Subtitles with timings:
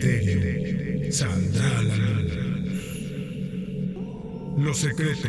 [0.00, 2.32] misterio saldrá a la luz.
[4.58, 5.28] Lo secreto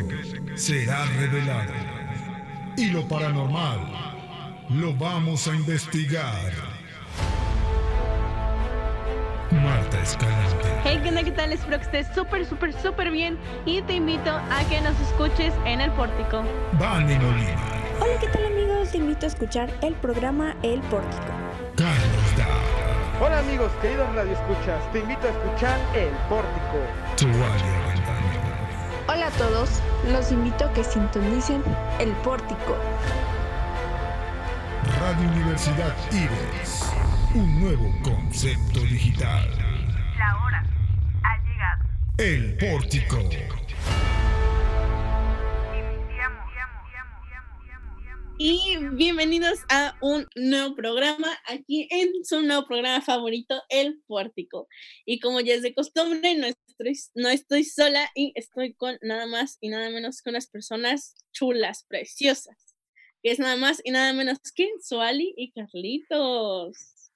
[0.54, 1.72] será revelado.
[2.76, 3.80] Y lo paranormal
[4.70, 6.52] lo vamos a investigar.
[9.50, 10.68] Marta Escalante.
[10.84, 11.22] Hey, ¿qué onda?
[11.22, 11.52] ¿Qué tal?
[11.52, 15.82] Espero que estés súper, súper, súper bien y te invito a que nos escuches en
[15.82, 16.42] el pórtico.
[16.78, 17.82] Vani Molina.
[18.00, 18.90] Hola, ¿qué tal amigos?
[18.90, 21.41] Te invito a escuchar el programa El Pórtico.
[23.20, 26.78] Hola amigos, queridos radioescuchas, te invito a escuchar El Pórtico.
[27.20, 28.32] Ventana.
[29.06, 31.62] Hola a todos, los invito a que sintonicen
[32.00, 32.76] El Pórtico.
[34.98, 36.90] Radio Universidad Ives.
[37.34, 39.48] Un nuevo concepto digital.
[40.18, 40.64] La hora
[41.22, 41.84] ha llegado.
[42.18, 43.18] El Pórtico.
[48.44, 54.66] Y bienvenidos a un nuevo programa aquí en su nuevo programa favorito, El Pórtico.
[55.06, 59.28] Y como ya es de costumbre, no estoy, no estoy sola y estoy con nada
[59.28, 62.74] más y nada menos que unas personas chulas, preciosas.
[63.22, 67.12] Que es nada más y nada menos que Suali y Carlitos.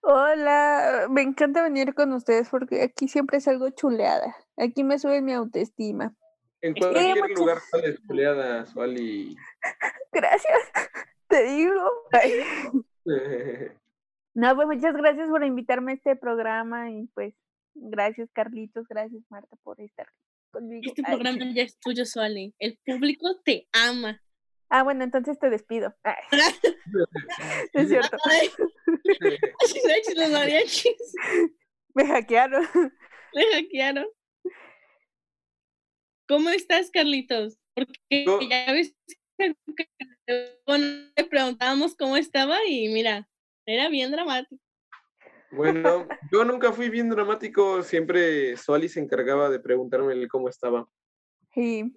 [0.00, 4.34] Hola, me encanta venir con ustedes porque aquí siempre salgo chuleada.
[4.56, 6.12] Aquí me sube mi autoestima.
[6.62, 9.36] En cualquier muchas- lugar sales chuleada, Suali.
[10.12, 10.58] Gracias,
[11.28, 11.74] te digo.
[14.34, 17.34] No, pues muchas gracias por invitarme a este programa y pues
[17.74, 20.06] gracias Carlitos, gracias Marta por estar
[20.50, 20.80] conmigo.
[20.86, 21.12] Este Ay.
[21.16, 22.54] programa ya es tuyo, Suali.
[22.58, 24.22] El público te ama.
[24.70, 25.94] Ah, bueno, entonces te despido.
[26.02, 26.14] Ay,
[27.74, 28.48] es cierto, Ay,
[29.20, 31.14] ay, los mariachis
[31.94, 32.66] me hackearon.
[33.34, 34.06] me hackearon.
[36.28, 37.58] ¿Cómo estás, Carlitos?
[37.74, 38.94] Porque ya ves
[39.36, 39.50] que
[40.66, 43.28] bueno, le preguntábamos cómo estaba y mira,
[43.66, 44.62] era bien dramático.
[45.50, 50.88] Bueno, yo nunca fui bien dramático, siempre Suali se encargaba de preguntarme el cómo estaba.
[51.54, 51.92] Sí,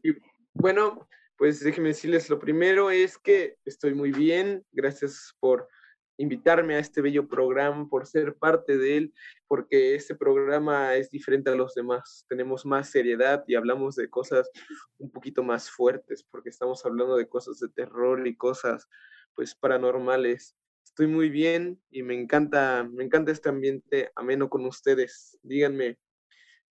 [0.53, 1.07] Bueno,
[1.38, 5.69] pues déjenme decirles, lo primero es que estoy muy bien, gracias por
[6.17, 9.13] invitarme a este bello programa, por ser parte de él,
[9.47, 12.25] porque este programa es diferente a los demás.
[12.29, 14.49] Tenemos más seriedad y hablamos de cosas
[14.97, 18.87] un poquito más fuertes, porque estamos hablando de cosas de terror y cosas
[19.33, 20.55] pues paranormales.
[20.85, 25.37] Estoy muy bien y me encanta, me encanta este ambiente ameno con ustedes.
[25.43, 25.99] Díganme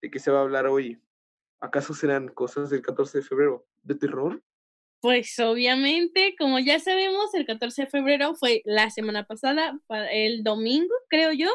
[0.01, 1.01] de qué se va a hablar hoy.
[1.61, 4.43] ¿Acaso serán cosas del 14 de febrero de terror?
[5.05, 10.43] Pues obviamente, como ya sabemos, el 14 de febrero fue la semana pasada, pa- el
[10.43, 11.51] domingo, creo yo,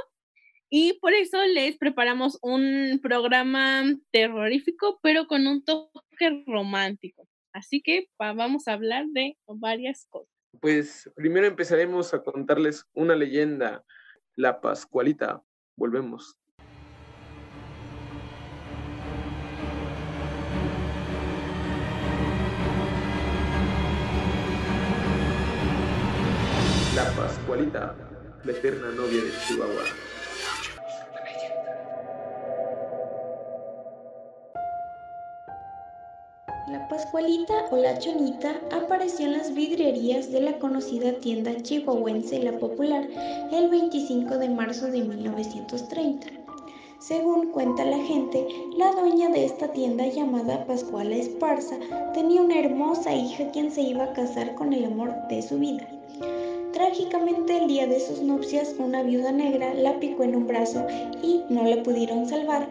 [0.69, 7.27] y por eso les preparamos un programa terrorífico, pero con un toque romántico.
[7.51, 10.29] Así que vamos a hablar de varias cosas.
[10.61, 13.83] Pues primero empezaremos a contarles una leyenda,
[14.35, 15.41] la Pascualita.
[15.75, 16.35] Volvemos.
[26.99, 27.95] La Pascualita,
[28.43, 29.83] la eterna novia de Chihuahua.
[36.67, 42.59] La Pascualita o la Chonita apareció en las vidrierías de la conocida tienda chihuahuense La
[42.59, 43.07] Popular
[43.53, 46.27] el 25 de marzo de 1930.
[46.99, 48.45] Según cuenta la gente,
[48.77, 51.77] la dueña de esta tienda llamada Pascuala Esparza
[52.13, 55.87] tenía una hermosa hija quien se iba a casar con el amor de su vida.
[56.79, 60.87] Trágicamente el día de sus nupcias una viuda negra la picó en un brazo
[61.21, 62.69] y no la pudieron salvar,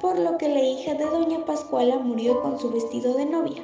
[0.00, 3.62] por lo que la hija de doña Pascuala murió con su vestido de novia.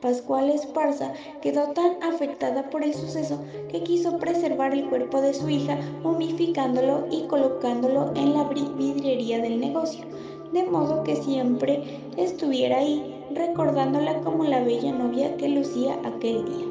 [0.00, 3.38] Pascuala Esparza quedó tan afectada por el suceso
[3.70, 9.60] que quiso preservar el cuerpo de su hija momificándolo y colocándolo en la vidriería del
[9.60, 10.04] negocio,
[10.52, 11.80] de modo que siempre
[12.16, 16.66] estuviera ahí recordándola como la bella novia que lucía aquel día.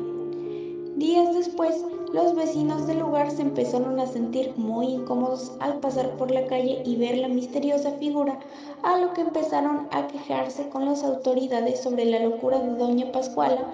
[0.97, 6.31] Días después, los vecinos del lugar se empezaron a sentir muy incómodos al pasar por
[6.31, 8.39] la calle y ver la misteriosa figura,
[8.83, 13.65] a lo que empezaron a quejarse con las autoridades sobre la locura de doña Pascuala,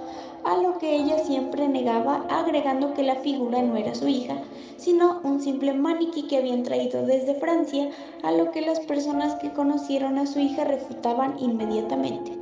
[0.43, 4.37] a lo que ella siempre negaba, agregando que la figura no era su hija,
[4.75, 7.91] sino un simple maniquí que habían traído desde Francia,
[8.23, 12.40] a lo que las personas que conocieron a su hija refutaban inmediatamente.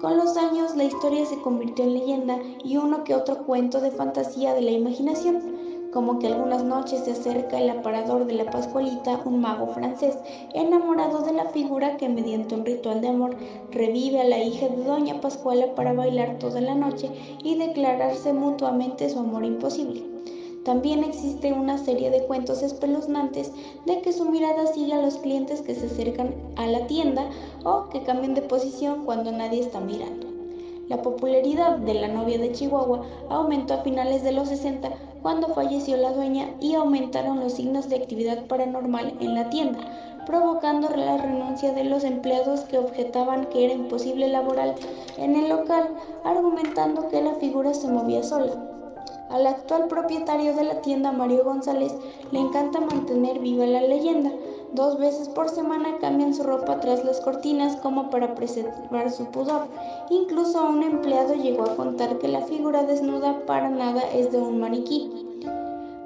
[0.00, 3.90] Con los años la historia se convirtió en leyenda y uno que otro cuento de
[3.90, 5.42] fantasía de la imaginación,
[5.92, 10.16] como que algunas noches se acerca el aparador de la Pascualita, un mago francés,
[10.54, 13.36] enamorado de la figura que mediante un ritual de amor
[13.72, 17.10] revive a la hija de Doña Pascuala para bailar toda la noche
[17.44, 20.09] y declararse mutuamente su amor imposible.
[20.64, 23.50] También existe una serie de cuentos espeluznantes
[23.86, 27.30] de que su mirada sigue a los clientes que se acercan a la tienda
[27.64, 30.26] o que cambian de posición cuando nadie está mirando.
[30.88, 34.90] La popularidad de la novia de Chihuahua aumentó a finales de los 60
[35.22, 39.78] cuando falleció la dueña y aumentaron los signos de actividad paranormal en la tienda,
[40.26, 44.74] provocando la renuncia de los empleados que objetaban que era imposible laborar
[45.16, 45.88] en el local,
[46.24, 48.69] argumentando que la figura se movía sola.
[49.30, 51.94] Al actual propietario de la tienda, Mario González,
[52.32, 54.32] le encanta mantener viva la leyenda.
[54.72, 59.68] Dos veces por semana cambian su ropa tras las cortinas como para preservar su pudor.
[60.10, 64.58] Incluso un empleado llegó a contar que la figura desnuda para nada es de un
[64.58, 65.29] maniquí.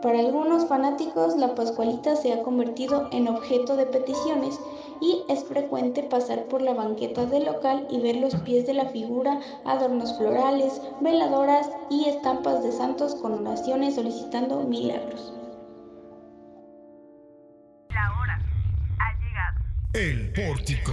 [0.04, 4.60] Para algunos fanáticos, la Pascualita se ha convertido en objeto de peticiones
[5.00, 8.84] y es frecuente pasar por la banqueta del local y ver los pies de la
[8.90, 15.32] figura, adornos florales, veladoras y estampas de santos con oraciones solicitando milagros.
[17.88, 18.38] La hora
[18.98, 19.64] ha llegado.
[19.94, 20.92] El pórtico.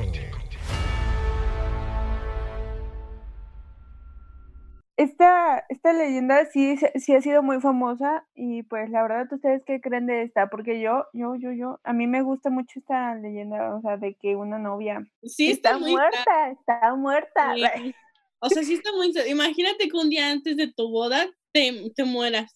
[5.01, 9.63] Esta, esta leyenda sí, se- sí ha sido muy famosa y pues la verdad, ¿ustedes
[9.65, 10.47] qué creen de esta?
[10.47, 14.13] Porque yo, yo, yo, yo, a mí me gusta mucho esta leyenda, o sea, de
[14.13, 17.55] que una novia Sí, está, muerta, está muerta.
[17.55, 17.95] Sí.
[18.39, 19.11] O sea, sí está muy.
[19.27, 22.55] Imagínate que un día antes de tu boda te, te mueras.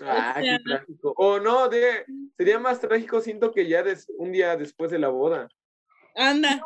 [0.00, 1.12] Ah, sea- qué trágico.
[1.16, 2.04] O no, de,
[2.36, 5.48] sería más trágico, siento que ya des- un día después de la boda.
[6.14, 6.62] Anda.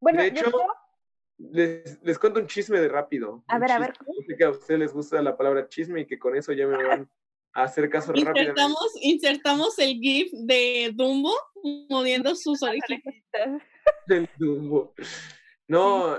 [0.00, 0.66] Bueno, de yo hecho, creo-
[1.52, 3.42] les, les cuento un chisme de rápido.
[3.48, 3.94] A ver, a ver.
[4.06, 6.66] Yo sé que a ustedes les gusta la palabra chisme y que con eso ya
[6.66, 7.10] me van
[7.54, 8.12] a hacer caso.
[8.14, 11.32] Insertamos, insertamos el GIF de Dumbo
[11.88, 13.14] moviendo sus orejitas.
[14.08, 14.92] El Dumbo.
[15.68, 16.18] No,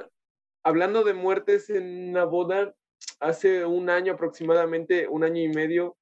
[0.63, 2.73] hablando de muertes en una boda,
[3.19, 5.97] hace un año aproximadamente, un año y medio,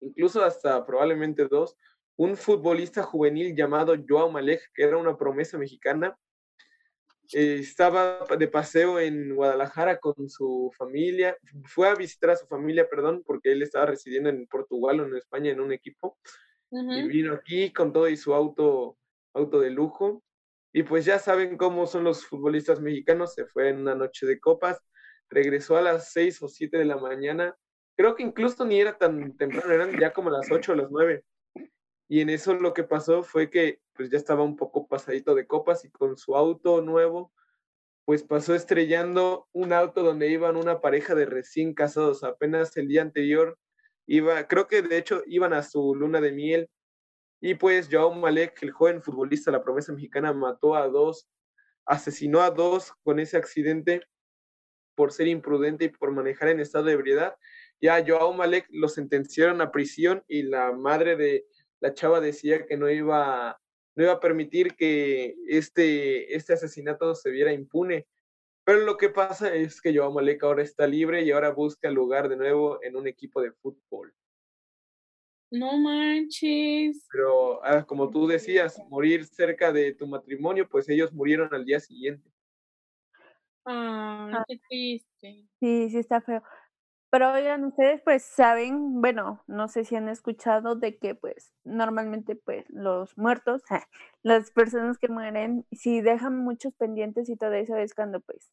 [0.00, 1.76] incluso hasta probablemente dos,
[2.16, 6.18] un futbolista juvenil llamado Joao Malek, que era una promesa mexicana,
[7.32, 12.88] eh, estaba de paseo en Guadalajara con su familia, fue a visitar a su familia,
[12.88, 16.18] perdón, porque él estaba residiendo en Portugal o en España en un equipo,
[16.70, 17.08] y Ujú.
[17.08, 18.98] vino aquí con todo y su auto,
[19.34, 20.22] auto de lujo.
[20.72, 24.38] Y pues ya saben cómo son los futbolistas mexicanos, se fue en una noche de
[24.38, 24.78] copas,
[25.30, 27.56] regresó a las 6 o 7 de la mañana,
[27.96, 31.24] creo que incluso ni era tan temprano, eran ya como las 8 o las 9.
[32.08, 35.46] Y en eso lo que pasó fue que pues ya estaba un poco pasadito de
[35.46, 37.32] copas y con su auto nuevo,
[38.04, 42.22] pues pasó estrellando un auto donde iban una pareja de recién casados.
[42.22, 43.58] Apenas el día anterior
[44.06, 46.70] iba, creo que de hecho iban a su luna de miel.
[47.40, 51.28] Y pues Joao Malek, el joven futbolista, la promesa mexicana, mató a dos,
[51.84, 54.02] asesinó a dos con ese accidente
[54.94, 57.36] por ser imprudente y por manejar en estado de ebriedad.
[57.80, 61.44] Ya Joao Malek lo sentenciaron a prisión y la madre de
[61.86, 63.60] la chava decía que no iba,
[63.94, 68.08] no iba a permitir que este, este asesinato se viera impune.
[68.64, 72.28] Pero lo que pasa es que Joao Malek ahora está libre y ahora busca lugar
[72.28, 74.12] de nuevo en un equipo de fútbol.
[75.52, 77.06] No manches.
[77.12, 81.78] Pero ah, como tú decías, morir cerca de tu matrimonio, pues ellos murieron al día
[81.78, 82.28] siguiente.
[83.64, 85.48] Ay, qué triste.
[85.60, 86.42] Sí, sí está feo.
[87.16, 92.36] Pero oigan, ustedes pues saben, bueno, no sé si han escuchado de que pues normalmente
[92.36, 93.62] pues los muertos,
[94.22, 98.52] las personas que mueren, si dejan muchos pendientes y todo eso es cuando pues,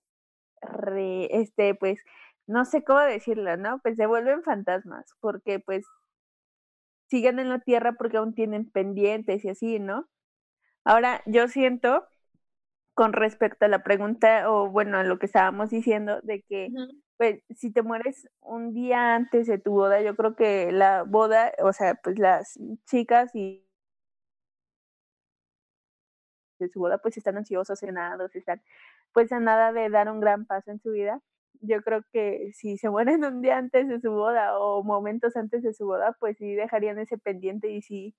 [0.61, 2.01] re- este pues,
[2.47, 3.79] no sé cómo decirlo, ¿no?
[3.81, 5.85] Pues se vuelven fantasmas porque pues
[7.09, 10.09] siguen en la tierra porque aún tienen pendientes y así, ¿no?
[10.85, 12.07] Ahora, yo siento
[12.95, 16.75] con respecto a la pregunta o bueno, a lo que estábamos diciendo de que.
[17.17, 21.53] Pues si te mueres un día antes de tu boda, yo creo que la boda,
[21.63, 23.65] o sea, pues las chicas y
[26.59, 28.61] de su boda pues están ansiosos, cenados, están
[29.13, 31.21] pues a nada de dar un gran paso en su vida.
[31.61, 35.63] Yo creo que si se mueren un día antes de su boda o momentos antes
[35.63, 38.15] de su boda, pues sí dejarían ese pendiente y sí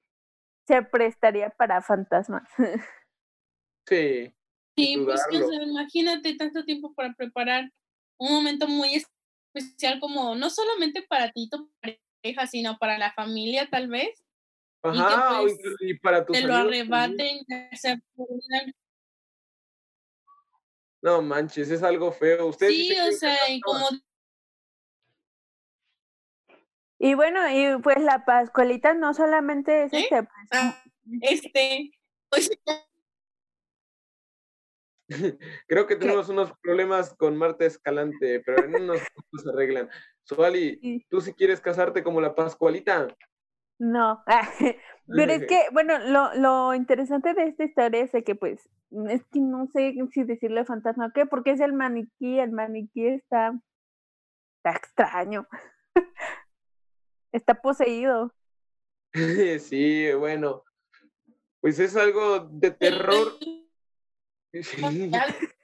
[0.67, 2.49] se prestaría para fantasmas.
[3.87, 4.35] Sí,
[4.77, 7.71] Sí, pues o sea, imagínate tanto tiempo para preparar
[8.25, 9.03] un momento muy
[9.55, 14.25] especial como no solamente para ti, tu pareja, sino para la familia tal vez,
[14.83, 17.47] Ajá, pues, y para tus te lo amigos también.
[17.51, 18.05] arrebaten,
[21.03, 22.47] No manches, es algo feo.
[22.47, 23.87] Ustedes Sí, o sea, y como
[26.99, 29.99] Y bueno, y pues la Pascualita no solamente es ¿Eh?
[30.01, 30.83] este, pues, ah,
[31.21, 31.91] este,
[32.31, 32.51] pues
[35.69, 39.89] Creo que tenemos unos problemas con Marta Escalante, pero en unos se arreglan.
[40.23, 41.07] Suali, Sí.
[41.11, 43.09] ¿tú si quieres casarte como la Pascualita?
[43.79, 44.23] No,
[45.07, 48.69] pero es que, bueno, lo, lo interesante de esta historia es que, pues,
[49.09, 53.07] es que no sé si decirle fantasma o qué, porque es el maniquí, el maniquí
[53.07, 53.53] está,
[54.59, 55.47] está extraño,
[57.33, 58.33] está poseído.
[59.61, 60.65] Sí, bueno,
[61.61, 63.33] pues es algo de terror.
[64.63, 64.83] Sí.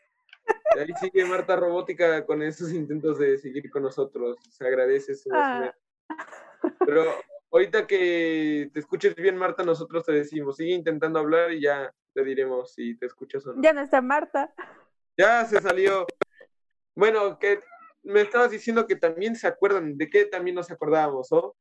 [0.78, 4.37] Ahí sigue Marta Robótica con esos intentos de seguir con nosotros.
[4.50, 5.75] Se agradece su Ah.
[6.85, 7.04] Pero
[7.50, 12.25] ahorita que te escuches bien, Marta, nosotros te decimos, sigue intentando hablar y ya te
[12.25, 13.62] diremos si te escuchas o no.
[13.62, 14.52] Ya no está Marta.
[15.16, 16.06] Ya se salió.
[16.94, 17.61] Bueno, que
[18.02, 21.56] me estabas diciendo que también se acuerdan, ¿de qué también nos acordábamos, oh?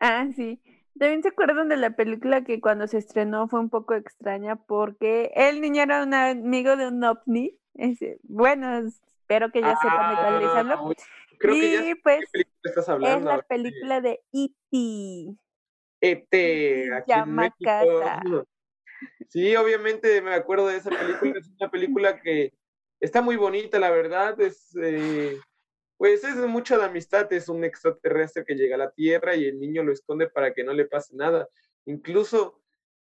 [0.00, 0.60] Ah, sí.
[0.98, 5.30] También se acuerdan de la película que cuando se estrenó fue un poco extraña porque
[5.34, 7.58] el niño era un amigo de un ovni.
[8.22, 10.90] Bueno, espero que ya sepan de cuál les hablo.
[10.90, 10.94] Ah,
[11.38, 13.24] Creo que ya pues qué estás es hablando.
[13.26, 13.48] la ahora sí.
[13.48, 15.36] película de E.T.
[16.00, 18.20] ET, aquí en Yamakata.
[18.24, 18.46] México.
[19.28, 21.38] Sí, obviamente me acuerdo de esa película.
[21.38, 22.52] Es una película que
[23.00, 24.40] está muy bonita, la verdad.
[24.40, 25.38] Es, eh,
[25.98, 27.30] pues es de mucha de amistad.
[27.32, 30.64] Es un extraterrestre que llega a la Tierra y el niño lo esconde para que
[30.64, 31.48] no le pase nada.
[31.84, 32.62] Incluso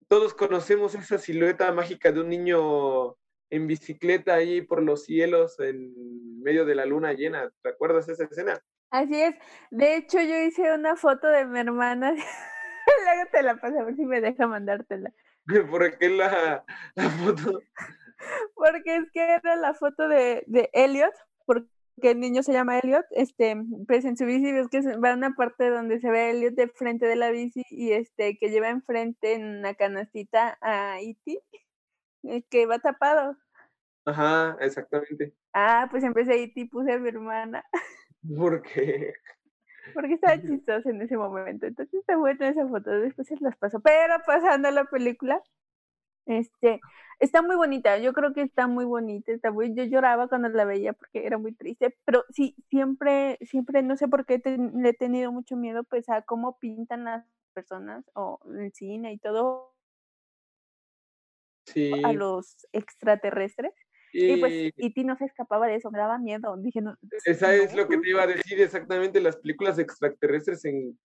[0.07, 3.17] todos conocemos esa silueta mágica de un niño
[3.49, 7.51] en bicicleta ahí por los cielos en medio de la luna llena.
[7.61, 8.61] ¿Te acuerdas esa escena?
[8.91, 9.35] Así es.
[9.71, 12.11] De hecho, yo hice una foto de mi hermana.
[13.05, 15.11] Luego te la paso a ver si me deja mandártela.
[15.69, 16.63] ¿Por qué la,
[16.95, 17.61] la foto?
[18.55, 21.13] Porque es que era la foto de, de Elliot,
[21.95, 23.55] porque el niño se llama Elliot, este,
[23.87, 26.53] pues en su bici ves que va a una parte donde se ve a Elliot
[26.53, 31.39] de frente de la bici y este que lleva enfrente en una canastita a Iti,
[32.49, 33.37] que va tapado.
[34.05, 35.33] Ajá, exactamente.
[35.53, 37.63] Ah, pues empecé a Iti, puse a mi hermana,
[38.37, 39.13] Porque
[39.93, 41.65] porque estaba chistosa en ese momento.
[41.65, 43.79] Entonces está buena esa foto, después se las paso.
[43.79, 45.41] Pero pasando a la película,
[46.25, 46.79] este,
[47.19, 50.65] está muy bonita, yo creo que está muy bonita, está muy, yo lloraba cuando la
[50.65, 54.89] veía porque era muy triste, pero sí, siempre, siempre, no sé por qué te- le
[54.89, 59.73] he tenido mucho miedo pues a cómo pintan las personas o el cine y todo
[61.65, 61.91] sí.
[62.03, 63.73] a los extraterrestres.
[64.17, 65.03] Y pues Y E.T.
[65.03, 66.55] no se escapaba de eso, me daba miedo.
[66.57, 66.95] Dije, no.
[67.25, 67.81] esa es no.
[67.81, 69.19] lo que te iba a decir exactamente.
[69.19, 70.97] Las películas extraterrestres en-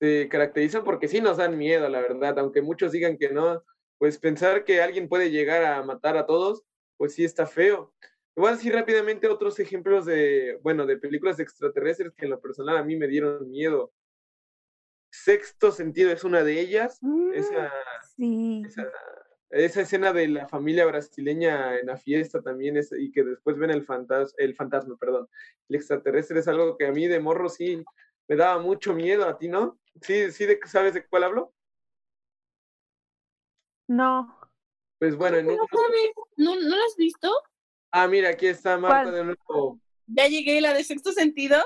[0.00, 2.38] se caracterizan porque sí nos dan miedo, la verdad.
[2.38, 3.62] Aunque muchos digan que no,
[3.98, 6.64] pues pensar que alguien puede llegar a matar a todos,
[6.96, 7.94] pues sí está feo.
[8.34, 12.40] Te voy a decir rápidamente otros ejemplos de, bueno, de películas extraterrestres que en lo
[12.40, 13.92] personal a mí me dieron miedo.
[15.10, 16.98] Sexto sentido es una de ellas.
[17.00, 17.72] Mm, Esa,
[18.14, 18.62] Sí.
[18.66, 18.90] esa,
[19.50, 23.70] esa escena de la familia brasileña en la fiesta también es, y que después ven
[23.70, 25.28] el fantasma, el fantasma, perdón,
[25.68, 27.82] el extraterrestre es algo que a mí de morro sí
[28.28, 29.78] me daba mucho miedo, a ti, ¿no?
[30.02, 31.54] Sí, sí, de, ¿sabes de cuál hablo?
[33.88, 34.38] No.
[34.98, 35.56] Pues bueno, en un...
[35.56, 36.10] ¿No sabes?
[36.36, 37.30] ¿No, ¿No la has visto?
[37.92, 39.14] Ah, mira, aquí está Marta ¿Cuál?
[39.14, 39.78] de nuevo.
[40.06, 41.58] Ya llegué, la de sexto sentido,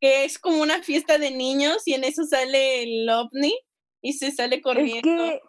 [0.00, 3.58] que es como una fiesta de niños y en eso sale el ovni
[4.02, 5.02] y se sale Es corriendo.
[5.02, 5.40] que.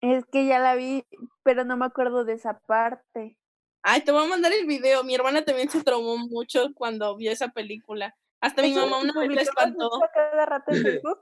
[0.00, 1.06] Es que ya la vi,
[1.42, 3.38] pero no me acuerdo de esa parte.
[3.82, 5.02] Ay, te voy a mandar el video.
[5.04, 8.14] Mi hermana también se traumó mucho cuando vio esa película.
[8.40, 9.90] Hasta mi ¿Eso mamá una vez la espantó.
[10.12, 11.20] cada rato en Facebook?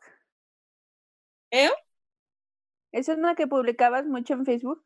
[1.52, 1.70] ¿Eh?
[2.92, 4.84] ¿Eso es una que publicabas mucho en Facebook?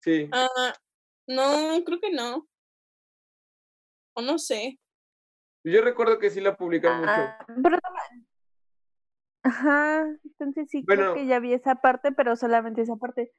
[0.00, 0.28] Sí.
[0.32, 0.74] Ah,
[1.26, 2.46] no, creo que no.
[4.14, 4.78] O no sé.
[5.64, 7.12] Yo recuerdo que sí la publicaron mucho.
[7.16, 7.78] Ah, pero
[9.42, 11.02] Ajá, entonces sí Bueno.
[11.02, 13.32] creo que ya vi esa parte, pero solamente esa parte.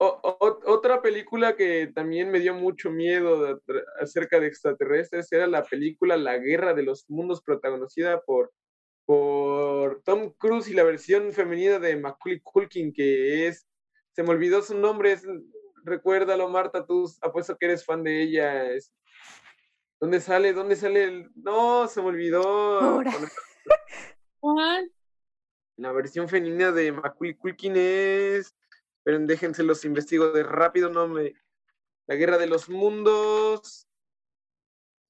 [0.00, 3.60] O- o- otra película que también me dio mucho miedo de
[4.00, 8.52] acerca de extraterrestres era la película La Guerra de los Mundos, protagonizada por,
[9.08, 13.66] por Tom Cruise y la versión femenina de Macaulay Culkin, que es,
[14.12, 15.26] se me olvidó su nombre, es,
[15.82, 18.70] recuérdalo Marta, tú apuesto que eres fan de ella.
[18.70, 18.92] Es,
[19.98, 20.52] ¿Dónde sale?
[20.52, 21.04] ¿Dónde sale?
[21.04, 21.30] El...
[21.36, 23.02] No, se me olvidó.
[25.78, 28.54] La versión femenina de Macaulay Culkin es.
[28.98, 31.32] Esperen, déjense los investigo de rápido, no me.
[32.06, 33.88] La guerra de los mundos.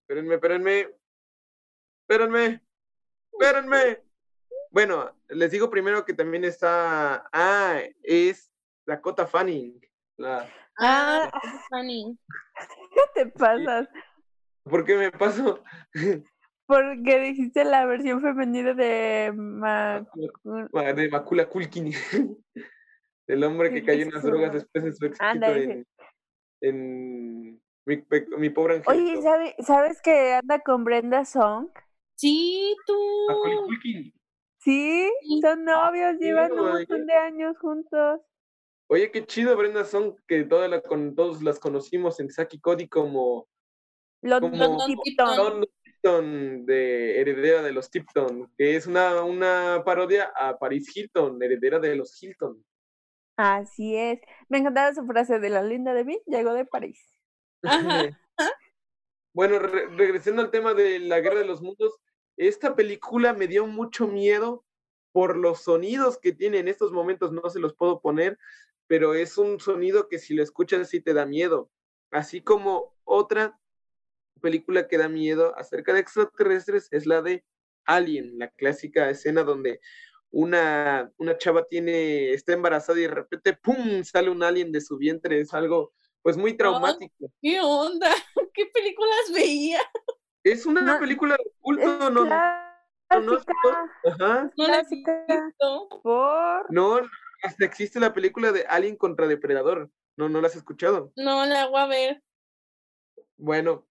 [0.02, 0.88] Espérenme, espérenme.
[2.02, 2.67] Espérenme.
[3.38, 4.02] Espérenme.
[4.70, 7.28] Bueno, les digo primero que también está.
[7.32, 8.50] Ah, es
[8.86, 9.80] Dakota Fanning.
[10.16, 10.48] La,
[10.80, 11.30] Ah,
[11.70, 12.16] Fanny.
[12.94, 13.88] ¿Qué te pasas?
[14.64, 15.62] ¿Por qué me paso?
[16.66, 20.06] Porque dijiste la versión femenina de Ma-
[20.72, 21.92] Ma- de Macula Culkin.
[23.26, 25.86] Del hombre que cayó en las drogas después de su éxito Anda, en,
[26.62, 28.90] en mi, pobre angelito.
[28.90, 31.68] Oye, ¿sabe- ¿sabes que anda con Brenda Song?
[32.18, 32.96] Sí, tú.
[34.58, 35.08] Sí,
[35.40, 38.20] son novios, sí, llevan un montón de años juntos.
[38.88, 42.88] Oye, qué chido, Brenda Song, que toda la, con, todos las conocimos en Saki Cody
[42.88, 43.46] como
[44.22, 45.36] London Como- Tipton.
[45.36, 51.40] Don Tipton, de heredera de los Tipton, que es una, una parodia a Paris Hilton,
[51.42, 52.64] heredera de los Hilton.
[53.36, 54.20] Así es.
[54.48, 57.00] Me encantaba su frase de la linda de mí, llegó de París.
[57.62, 58.18] Ajá.
[59.32, 61.94] bueno, re- regresando al tema de la Guerra de los Mundos,
[62.38, 64.64] esta película me dio mucho miedo
[65.12, 68.38] por los sonidos que tiene en estos momentos, no se los puedo poner,
[68.86, 71.70] pero es un sonido que si lo escuchas sí te da miedo.
[72.10, 73.58] Así como otra
[74.40, 77.44] película que da miedo acerca de extraterrestres es la de
[77.84, 79.80] Alien, la clásica escena donde
[80.30, 84.98] una, una chava tiene, está embarazada y de repente, ¡pum!, sale un alien de su
[84.98, 85.40] vientre.
[85.40, 87.32] Es algo, pues, muy traumático.
[87.40, 88.10] ¿Qué onda?
[88.54, 89.80] ¿Qué películas veía?
[90.52, 94.44] Es una No, película de Es culto, no, no, no, no, clásica, ajá.
[94.56, 95.26] No clásica.
[95.28, 95.88] visto.
[96.02, 96.72] Por...
[96.72, 97.00] No,
[97.42, 99.90] hasta existe la película de Alien contra Depredador.
[100.16, 101.12] No, no la has escuchado.
[101.16, 102.22] No la voy a ver.
[103.36, 103.86] Bueno,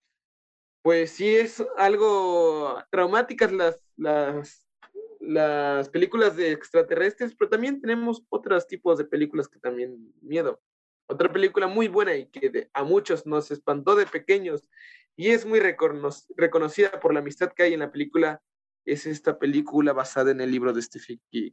[0.82, 4.66] pues sí es algo traumáticas las, las,
[5.20, 10.62] las películas de extraterrestres, pero también tenemos otros tipos de películas que también miedo.
[11.10, 14.70] Otra película muy buena y que de- a muchos nos espantó de pequeños
[15.18, 18.40] y es muy recono- reconocida por la amistad que hay en la película,
[18.86, 21.52] es esta película basada en el libro de Stephen King.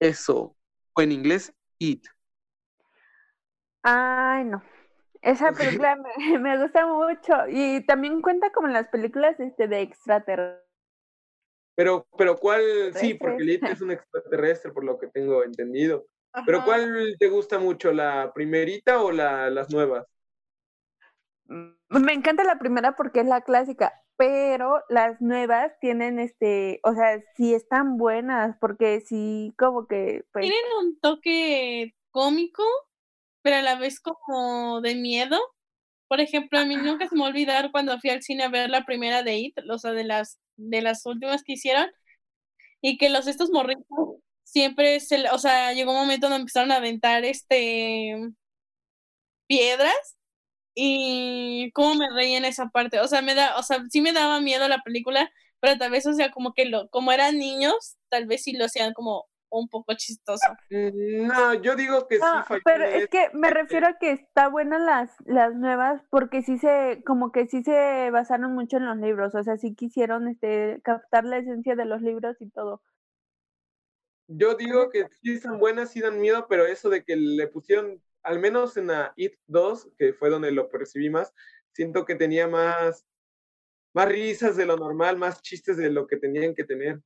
[0.00, 0.56] Eso,
[0.94, 2.06] o en inglés, It.
[3.82, 4.62] Ay, no.
[5.20, 7.34] Esa película me, me gusta mucho.
[7.48, 10.66] Y también cuenta como en las películas este, de extraterrestres.
[11.76, 12.62] Pero, pero ¿cuál?
[12.94, 13.68] Sí, porque Extraterrestre.
[13.68, 16.06] It es un extraterrestre, por lo que tengo entendido.
[16.46, 16.64] Pero.
[16.64, 17.92] ¿cuál te gusta mucho?
[17.92, 20.06] ¿La primerita o la, las nuevas?
[21.48, 26.92] Mm, Me encanta la primera porque es la clásica, pero las nuevas tienen este, o
[26.94, 32.62] sea, sí están buenas, porque sí, como que, pues, Tienen un toque cómico,
[33.42, 35.38] pero a la vez como de miedo.
[36.08, 38.48] Por ejemplo, a mí nunca se me va a olvidar cuando fui al cine a
[38.50, 41.88] ver la primera de It, o sea, de las, de las últimas que hicieron,
[42.80, 43.86] y que los estos morritos
[44.44, 48.16] siempre se, o sea, llegó un momento donde empezaron a aventar este
[49.46, 50.17] piedras
[50.80, 53.00] y cómo me reí en esa parte.
[53.00, 56.06] O sea, me da, o sea, sí me daba miedo la película, pero tal vez,
[56.06, 59.68] o sea, como que lo, como eran niños, tal vez sí lo hacían como un
[59.68, 60.52] poco chistoso.
[60.70, 64.12] Mm, No, yo digo que sí no, falló pero es que me refiero a que
[64.12, 68.86] está buenas las, las nuevas porque sí se, como que sí se basaron mucho en
[68.86, 72.82] los libros, o sea, sí quisieron este, captar la esencia de los libros y todo.
[74.28, 78.02] Yo digo que sí son buenas, sí dan miedo, pero eso de que le pusieron,
[78.28, 81.32] al menos en la It 2, que fue donde lo percibí más,
[81.72, 83.06] siento que tenía más,
[83.94, 87.00] más risas de lo normal, más chistes de lo que tenían que tener.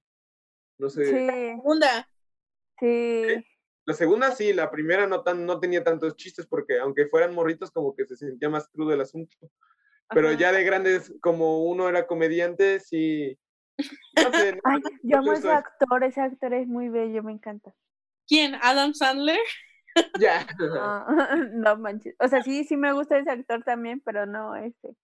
[0.78, 1.04] No sé.
[1.04, 2.08] Sí, Segunda,
[2.78, 3.22] sí.
[3.84, 7.70] La segunda sí, la primera no, tan, no tenía tantos chistes porque aunque fueran morritos
[7.70, 9.36] como que se sentía más crudo el asunto.
[10.14, 10.38] Pero Ajá.
[10.38, 13.38] ya de grandes, como uno era comediante, sí.
[14.14, 17.22] No sé, no, Ay, no yo amo ese es- actor, ese actor es muy bello,
[17.22, 17.74] me encanta.
[18.26, 18.54] ¿quién?
[18.62, 19.40] ¿Adam Sandler?
[20.20, 20.46] Ya.
[20.58, 21.06] No,
[21.52, 22.14] no manches.
[22.18, 24.96] O sea, sí, sí me gusta ese actor también, pero no ese.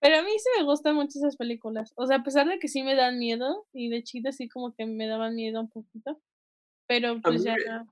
[0.00, 1.92] Pero a mí sí me gustan mucho esas películas.
[1.96, 4.72] O sea, a pesar de que sí me dan miedo, y de chida sí como
[4.74, 6.20] que me daban miedo un poquito.
[6.86, 7.54] Pero pues ya.
[7.56, 7.86] me-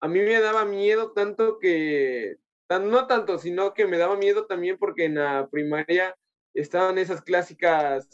[0.00, 4.46] A mí me daba miedo tanto que, tan, no tanto, sino que me daba miedo
[4.46, 6.14] también porque en la primaria
[6.54, 8.08] estaban esas clásicas,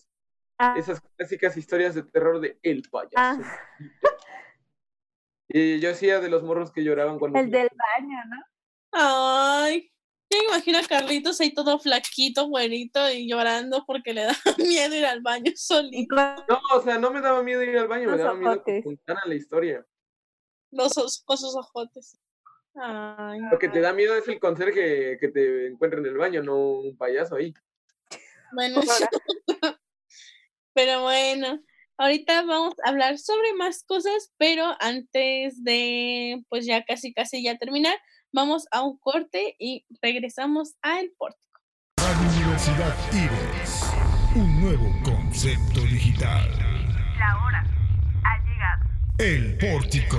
[0.60, 3.12] Ah, esas clásicas historias de terror de El payaso.
[3.16, 3.38] Ah.
[5.48, 7.38] Y yo hacía de los morros que lloraban cuando...
[7.38, 8.36] el del baño, ¿no?
[8.92, 9.90] Ay,
[10.30, 14.94] yo me imagino a Carlitos ahí todo flaquito, güerito y llorando porque le da miedo
[14.94, 16.14] ir al baño solito.
[16.14, 19.22] No, o sea, no me daba miedo ir al baño, me daba miedo que contaran
[19.26, 19.86] la historia.
[20.70, 22.18] Los, os- con sus ojotes.
[22.74, 26.42] Ay, Lo que te da miedo es el conserje que te encuentre en el baño,
[26.42, 27.52] no un payaso ahí.
[28.52, 28.80] bueno.
[30.74, 31.60] Pero bueno,
[31.98, 37.58] ahorita vamos a hablar sobre más cosas, pero antes de, pues ya casi casi ya
[37.58, 37.96] terminar,
[38.32, 41.60] vamos a un corte y regresamos al pórtico.
[41.96, 43.82] Radio Universidad Ives.
[44.36, 46.48] Un nuevo concepto digital.
[47.18, 47.64] La hora
[48.24, 48.84] ha llegado.
[49.18, 50.18] El pórtico.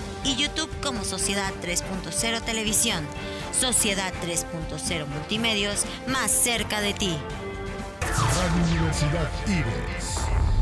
[0.23, 3.05] y YouTube como Sociedad 3.0 Televisión.
[3.51, 7.17] Sociedad 3.0 Multimedios, más cerca de ti.
[8.01, 10.17] Radio Universidad Ives,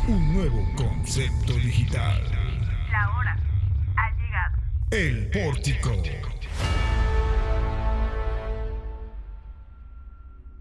[0.07, 2.23] un nuevo concepto digital.
[2.91, 3.37] La hora
[3.95, 4.57] ha llegado.
[4.91, 5.91] El pórtico.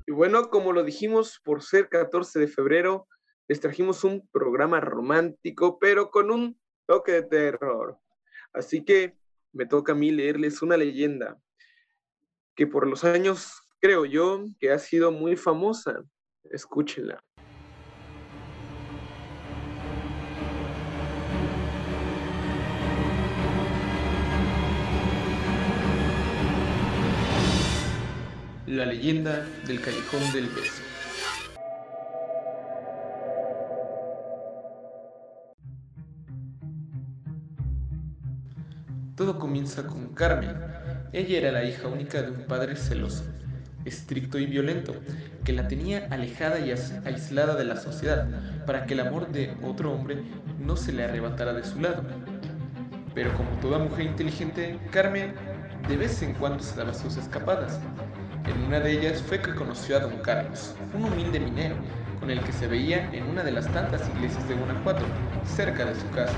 [0.06, 3.06] Y bueno, como lo dijimos, por ser 14 de febrero,
[3.46, 7.98] les trajimos un programa romántico, pero con un toque de terror.
[8.58, 9.14] Así que
[9.52, 11.40] me toca a mí leerles una leyenda
[12.56, 16.02] que por los años creo yo que ha sido muy famosa.
[16.50, 17.22] Escúchenla.
[28.66, 30.87] La leyenda del callejón del beso.
[39.58, 40.54] Comienza con Carmen.
[41.12, 43.24] Ella era la hija única de un padre celoso,
[43.84, 44.94] estricto y violento,
[45.42, 48.28] que la tenía alejada y aislada de la sociedad
[48.66, 50.22] para que el amor de otro hombre
[50.60, 52.04] no se le arrebatara de su lado.
[53.16, 55.34] Pero como toda mujer inteligente, Carmen
[55.88, 57.80] de vez en cuando se daba sus escapadas.
[58.46, 61.74] En una de ellas fue que conoció a don Carlos, un humilde minero,
[62.20, 65.04] con el que se veía en una de las tantas iglesias de Guanajuato,
[65.44, 66.36] cerca de su casa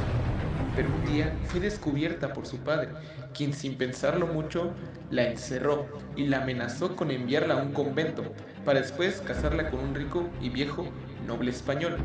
[0.75, 2.89] pero un día fue descubierta por su padre,
[3.35, 4.73] quien sin pensarlo mucho
[5.11, 8.23] la encerró y la amenazó con enviarla a un convento,
[8.65, 10.87] para después casarla con un rico y viejo
[11.27, 11.97] noble español,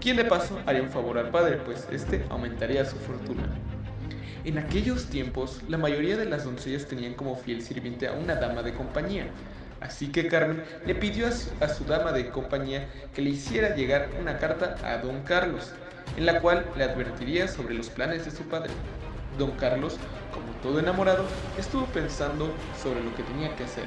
[0.00, 3.48] quien de paso haría un favor al padre, pues este aumentaría su fortuna.
[4.44, 8.62] En aquellos tiempos, la mayoría de las doncellas tenían como fiel sirviente a una dama
[8.62, 9.26] de compañía,
[9.80, 13.76] Así que Carmen le pidió a su, a su, dama de compañía que le hiciera
[13.76, 15.72] llegar una carta a don Carlos,
[16.16, 18.70] en la cual le advertiría sobre los planes de su padre.
[19.38, 19.96] Don Carlos,
[20.32, 21.24] como todo enamorado,
[21.56, 23.84] estuvo pensando sobre lo que tenía que hacer.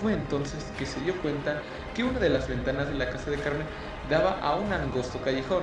[0.00, 1.60] Fue entonces que se dio cuenta
[1.94, 3.66] que una de las ventanas de la casa de Carmen
[4.10, 5.62] daba a un angosto callejón.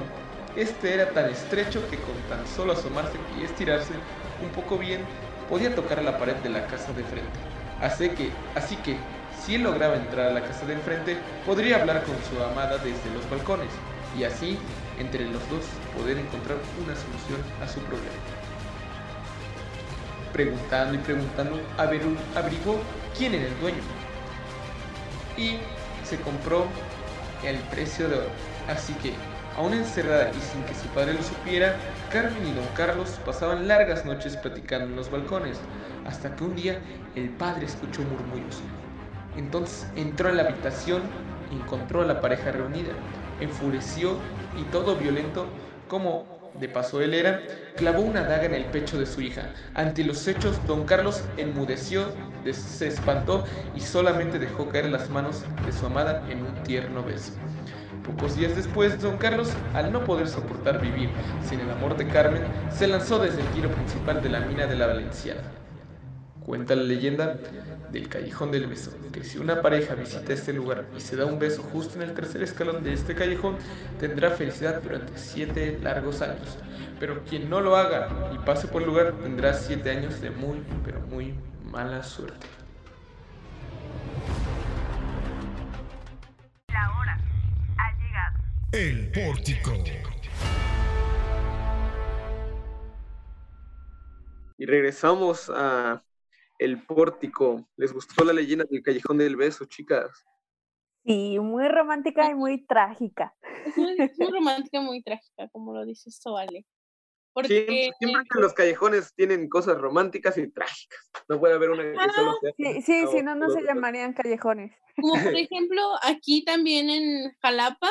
[0.55, 3.93] este era tan estrecho que con tan solo asomarse y estirarse
[4.41, 5.01] un poco bien
[5.47, 7.39] podía tocar la pared de la casa de frente.
[7.81, 8.97] Así que, así que,
[9.39, 13.09] si él lograba entrar a la casa de enfrente, podría hablar con su amada desde
[13.13, 13.69] los balcones
[14.17, 14.57] y así,
[14.99, 18.15] entre los dos, poder encontrar una solución a su problema.
[20.33, 22.79] Preguntando y preguntando, averiguó
[23.17, 23.81] quién era el dueño
[25.37, 25.57] y
[26.03, 26.67] se compró
[27.43, 28.29] el precio de oro.
[28.67, 29.13] Así que,
[29.55, 31.75] aún encerrada y sin que su padre lo supiera,
[32.09, 35.67] Carmen y don Carlos pasaban largas noches platicando en los balcones,
[36.03, 36.79] hasta que un día
[37.15, 38.63] el padre escuchó murmullos.
[39.35, 41.11] Entonces entró a la habitación
[41.49, 42.93] y encontró a la pareja reunida.
[43.39, 44.17] Enfureció
[44.59, 45.47] y todo violento,
[45.87, 47.41] como de paso él era,
[47.75, 49.49] clavó una daga en el pecho de su hija.
[49.73, 52.07] Ante los hechos, don Carlos enmudeció,
[52.51, 57.33] se espantó y solamente dejó caer las manos de su amada en un tierno beso.
[58.05, 61.09] Pocos días después, don Carlos, al no poder soportar vivir
[61.47, 64.75] sin el amor de Carmen, se lanzó desde el tiro principal de la mina de
[64.75, 65.58] la Valenciana.
[66.49, 67.37] Cuenta la leyenda
[67.91, 71.37] del Callejón del Beso, que si una pareja visita este lugar y se da un
[71.37, 73.55] beso justo en el tercer escalón de este callejón,
[73.99, 76.57] tendrá felicidad durante siete largos años.
[76.99, 80.63] Pero quien no lo haga y pase por el lugar tendrá siete años de muy,
[80.83, 81.35] pero muy
[81.65, 82.47] mala suerte.
[86.73, 87.19] La hora
[87.77, 88.39] ha llegado.
[88.71, 89.71] El pórtico.
[94.57, 96.03] Y regresamos a
[96.59, 97.67] el pórtico.
[97.77, 100.25] ¿Les gustó la leyenda del callejón del beso, chicas?
[101.05, 103.33] Sí, muy romántica y muy trágica.
[103.65, 106.65] Es muy, muy romántica, muy trágica, como lo dice esto, vale.
[107.33, 111.09] Porque siempre, los callejones tienen cosas románticas y trágicas.
[111.29, 112.51] No puede haber una que solo sea.
[112.57, 114.75] Sí, sí, si no, no se llamarían callejones.
[114.99, 117.89] Como por ejemplo, aquí también en Jalapa,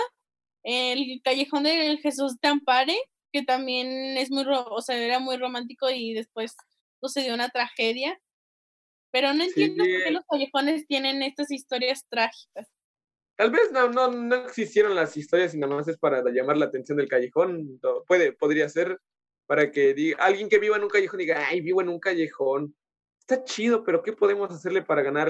[0.64, 2.96] el callejón del Jesús Tampare,
[3.32, 6.54] que también es muy, o sea, era muy romántico y después
[7.00, 8.20] sucedió una tragedia.
[9.10, 12.68] Pero no entiendo por qué los callejones tienen estas historias trágicas.
[13.36, 16.66] Tal vez no, no, no existieron las historias y nada más es para llamar la
[16.66, 17.80] atención del callejón.
[18.06, 18.98] Puede, podría ser
[19.46, 22.74] para que diga, alguien que viva en un callejón diga, ay, vivo en un callejón.
[23.20, 25.28] Está chido, pero ¿qué podemos hacerle para ganar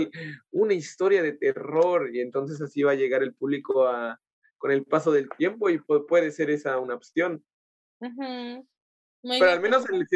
[0.51, 2.11] una historia de terror?
[2.13, 4.19] Y entonces así va a llegar el público a,
[4.57, 7.45] con el paso del tiempo y puede ser esa una opción.
[8.01, 10.07] pero al menos el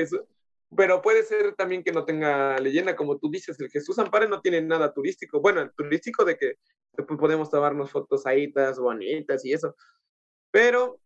[0.77, 4.41] pero puede ser también que no tenga leyenda, como tú dices, el Jesús Ampare no
[4.41, 5.41] tiene nada turístico.
[5.41, 6.57] Bueno, turístico de que
[7.19, 9.77] podemos tomarnos fotos aitas, bonitas y eso.
[10.51, 10.99] Pero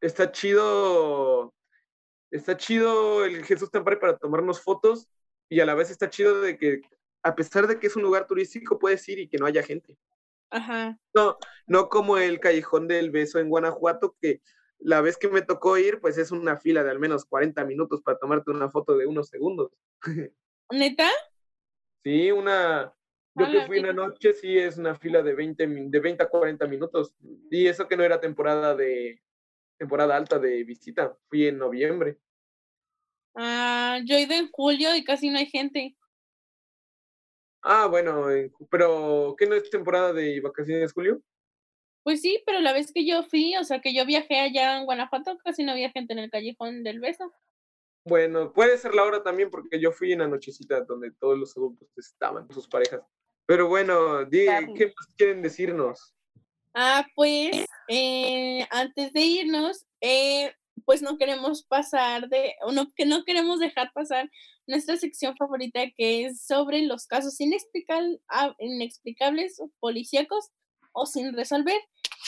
[0.00, 1.54] está chido,
[2.30, 5.08] está chido el Jesús Ampare para tomarnos fotos
[5.48, 6.80] y a la vez está chido de que
[7.22, 9.96] a pesar de que es un lugar turístico puedes ir y que no haya gente.
[10.50, 10.98] Ajá.
[11.14, 11.36] No,
[11.66, 14.40] no como el Callejón del Beso en Guanajuato que
[14.78, 18.02] la vez que me tocó ir, pues es una fila de al menos 40 minutos
[18.02, 19.72] para tomarte una foto de unos segundos.
[20.70, 21.08] ¿Neta?
[22.02, 22.94] Sí, una...
[23.36, 26.68] Yo que fui una noche, sí, es una fila de 20, de 20 a 40
[26.68, 27.16] minutos.
[27.50, 29.20] Y eso que no era temporada de
[29.76, 31.16] temporada alta de visita.
[31.28, 32.18] Fui en noviembre.
[33.34, 35.96] Ah, yo he ido en julio y casi no hay gente.
[37.62, 38.26] Ah, bueno,
[38.70, 41.20] pero ¿qué no es temporada de vacaciones, Julio?
[42.04, 44.84] Pues sí, pero la vez que yo fui, o sea, que yo viajé allá en
[44.84, 47.32] Guanajuato, casi no había gente en el callejón del beso.
[48.06, 51.56] Bueno, puede ser la hora también porque yo fui en la nochecita donde todos los
[51.56, 53.00] adultos estaban, sus parejas.
[53.46, 56.14] Pero bueno, ¿qué más quieren decirnos?
[56.74, 60.52] Ah, pues eh, antes de irnos, eh,
[60.84, 64.30] pues no queremos pasar de, o no, que no queremos dejar pasar
[64.66, 67.38] nuestra sección favorita que es sobre los casos
[68.28, 70.50] ah, inexplicables policíacos
[70.94, 71.80] o sin resolver.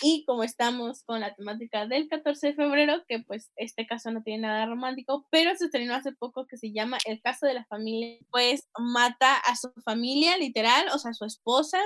[0.02, 4.22] Y como estamos con la temática del 14 de febrero, que pues este caso no
[4.22, 7.64] tiene nada romántico, pero se estrenó hace poco que se llama El caso de la
[7.64, 11.80] familia, pues mata a su familia, literal, o sea, a su esposa,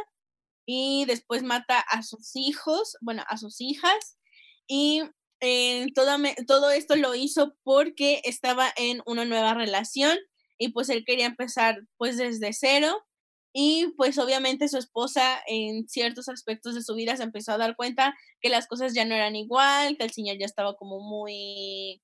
[0.67, 4.19] y después mata a sus hijos, bueno, a sus hijas,
[4.67, 5.03] y
[5.41, 6.17] eh, todo,
[6.47, 10.19] todo esto lo hizo porque estaba en una nueva relación
[10.59, 13.05] y pues él quería empezar pues desde cero
[13.53, 17.77] y pues obviamente su esposa en ciertos aspectos de su vida se empezó a dar
[17.77, 22.01] cuenta que las cosas ya no eran igual, que el señor ya estaba como muy,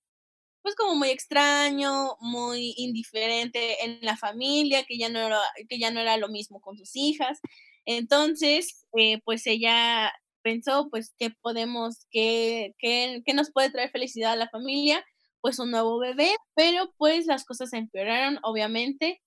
[0.62, 5.90] pues como muy extraño, muy indiferente en la familia, que ya no era, que ya
[5.92, 7.40] no era lo mismo con sus hijas.
[7.86, 14.32] Entonces, eh, pues ella pensó, pues, ¿qué podemos, qué, qué, qué nos puede traer felicidad
[14.32, 15.04] a la familia?
[15.40, 19.20] Pues un nuevo bebé, pero pues las cosas empeoraron, obviamente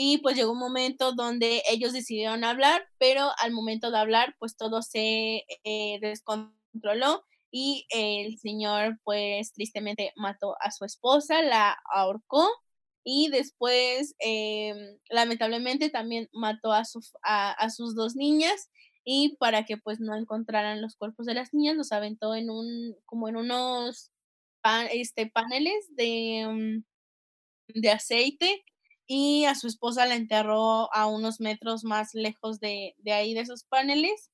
[0.00, 4.56] y pues llegó un momento donde ellos decidieron hablar, pero al momento de hablar, pues
[4.56, 12.48] todo se eh, descontroló y el señor pues tristemente mató a su esposa, la ahorcó
[13.02, 14.76] y después em,
[15.10, 18.70] lamentablemente también mató a, su, a, sus dos niñas
[19.04, 22.94] y para que pues no encontraran los cuerpos de las niñas los aventó en un
[23.04, 24.12] como en unos
[24.92, 26.84] este paneles de,
[27.66, 28.64] mm, de aceite
[29.08, 33.40] y a su esposa la enterró a unos metros más lejos de, de ahí de
[33.40, 34.30] esos paneles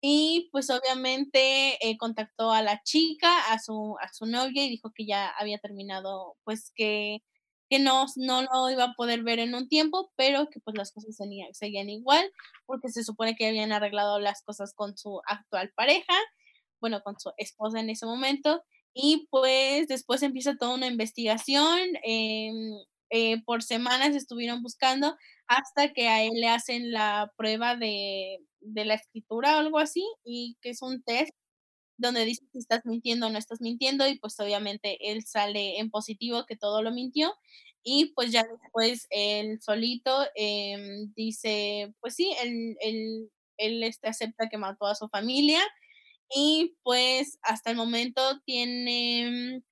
[0.00, 4.92] y pues obviamente eh, contactó a la chica, a su, a su novia y dijo
[4.94, 7.22] que ya había terminado, pues que,
[7.70, 10.92] que no, no lo iba a poder ver en un tiempo, pero que pues las
[10.92, 12.30] cosas seguían, seguían igual,
[12.66, 16.14] porque se supone que habían arreglado las cosas con su actual pareja,
[16.80, 22.74] bueno, con su esposa en ese momento, y pues después empieza toda una investigación, em,
[23.16, 28.84] eh, por semanas estuvieron buscando hasta que a él le hacen la prueba de, de
[28.84, 31.30] la escritura o algo así, y que es un test
[31.96, 35.90] donde dice si estás mintiendo o no estás mintiendo, y pues obviamente él sale en
[35.90, 37.32] positivo que todo lo mintió,
[37.84, 44.48] y pues ya después él solito em, dice, pues sí, él, él, él este, acepta
[44.48, 45.60] que mató a su familia,
[46.34, 49.62] y pues hasta el momento tiene,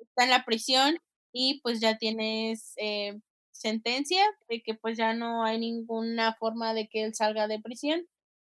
[0.00, 0.98] está en la prisión
[1.34, 3.20] y pues ya tienes eh,
[3.52, 8.06] sentencia de que pues ya no hay ninguna forma de que él salga de prisión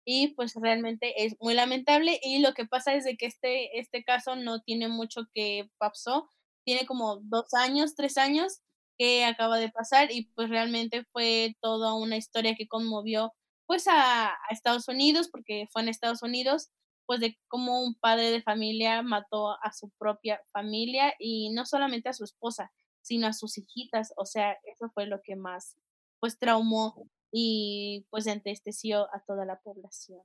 [0.06, 4.04] y pues realmente es muy lamentable y lo que pasa es de que este, este
[4.04, 6.30] caso no tiene mucho que pasó,
[6.66, 8.62] tiene como dos años, tres años
[8.98, 13.34] que acaba de pasar y pues realmente fue toda una historia que conmovió
[13.66, 16.70] pues a, a Estados Unidos porque fue en Estados Unidos
[17.08, 22.10] pues de cómo un padre de familia mató a su propia familia y no solamente
[22.10, 25.78] a su esposa, sino a sus hijitas, o sea, eso fue lo que más
[26.20, 30.22] pues traumó y pues entristeció a toda la población.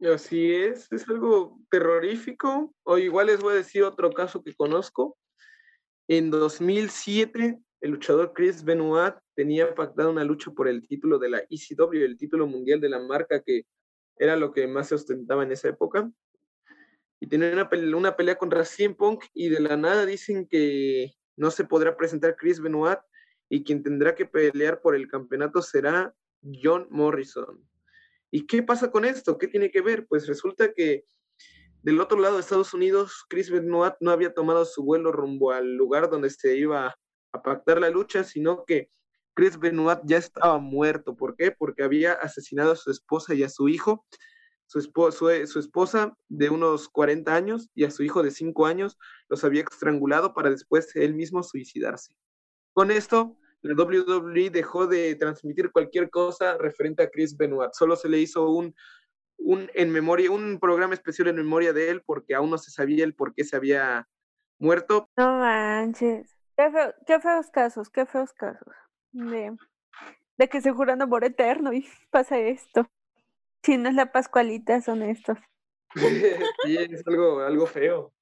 [0.00, 2.74] Así es, es algo terrorífico.
[2.84, 5.16] O igual les voy a decir otro caso que conozco.
[6.08, 11.42] En 2007, el luchador Chris Benoit tenía pactado una lucha por el título de la
[11.50, 13.66] ECW, el título mundial de la marca que
[14.18, 16.10] era lo que más se ostentaba en esa época.
[17.20, 21.12] Y tenía una pelea, una pelea contra CM Punk y de la nada dicen que
[21.36, 22.98] no se podrá presentar Chris Benoit
[23.48, 27.64] y quien tendrá que pelear por el campeonato será John Morrison.
[28.30, 29.38] ¿Y qué pasa con esto?
[29.38, 30.06] ¿Qué tiene que ver?
[30.06, 31.04] Pues resulta que
[31.82, 35.76] del otro lado de Estados Unidos, Chris Benoit no había tomado su vuelo rumbo al
[35.76, 36.98] lugar donde se iba
[37.32, 38.90] a pactar la lucha, sino que
[39.38, 41.14] Chris Benoit ya estaba muerto.
[41.14, 41.52] ¿Por qué?
[41.52, 44.04] Porque había asesinado a su esposa y a su hijo.
[44.66, 48.98] Su, su, esposa de unos 40 años y a su hijo de 5 años
[49.28, 52.16] los había estrangulado para después él mismo suicidarse.
[52.72, 57.70] Con esto, la WWE dejó de transmitir cualquier cosa referente a Chris Benoit.
[57.74, 58.74] Solo se le hizo un,
[59.36, 63.04] un, en memoria, un programa especial en memoria de él porque aún no se sabía
[63.04, 64.08] el por qué se había
[64.58, 65.08] muerto.
[65.16, 66.28] No manches.
[66.56, 68.74] qué feos casos, qué feos casos
[69.12, 69.56] de,
[70.36, 72.88] de que se juran amor eterno y pasa esto.
[73.62, 75.38] Si no es la Pascualita, son estos.
[76.64, 78.12] sí, es algo, algo feo.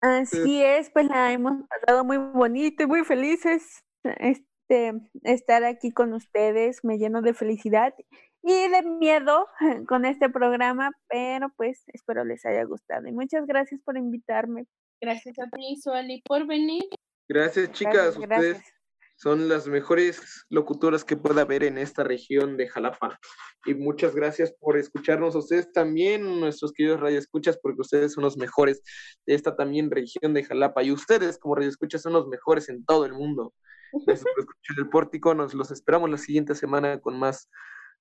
[0.00, 3.84] Así es, pues la hemos pasado muy bonito y muy felices.
[4.02, 7.94] Este, estar aquí con ustedes me lleno de felicidad
[8.42, 9.46] y de miedo
[9.88, 13.06] con este programa, pero pues espero les haya gustado.
[13.08, 14.66] Y muchas gracias por invitarme.
[15.02, 16.84] Gracias a ti, Suali, por venir.
[17.28, 18.16] Gracias, chicas.
[18.16, 18.62] ustedes
[19.20, 23.20] son las mejores locutoras que pueda haber en esta región de Jalapa.
[23.66, 28.38] Y muchas gracias por escucharnos a ustedes también, nuestros queridos radioescuchas, porque ustedes son los
[28.38, 28.82] mejores
[29.26, 30.82] de esta también región de Jalapa.
[30.82, 33.52] Y ustedes, como radioescuchas, son los mejores en todo el mundo.
[34.06, 35.34] Gracias por escuchar el pórtico.
[35.34, 37.50] Nos los esperamos la siguiente semana con más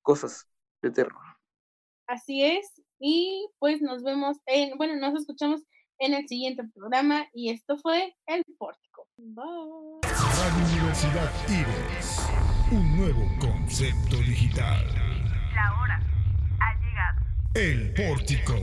[0.02, 0.48] cosas
[0.82, 1.22] de terror.
[2.08, 2.82] Así es.
[2.98, 5.64] Y pues nos vemos en, bueno, nos escuchamos
[5.98, 7.28] en el siguiente programa.
[7.34, 8.89] Y esto fue El Pórtico.
[9.22, 10.00] Bye.
[10.04, 12.26] Radio Universidad Ives,
[12.72, 14.86] un nuevo concepto digital.
[15.54, 16.02] La hora
[16.60, 17.20] ha llegado.
[17.54, 18.56] El pórtico.